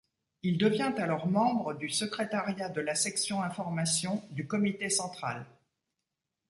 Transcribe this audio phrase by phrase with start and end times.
[0.41, 5.45] Il devient alors membre du secrétariat de la section information du Comité central.